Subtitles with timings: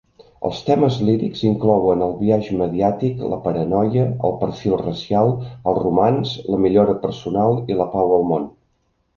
[0.47, 5.31] Els temes lírics inclouen el biaix mediàtic, la paranoia, el perfil racial,
[5.73, 8.51] el romanç, la millora personal i la pau al món.